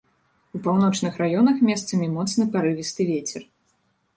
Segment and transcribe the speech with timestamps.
[0.59, 3.41] У паўночных раёнах месцамі моцны парывісты вецер.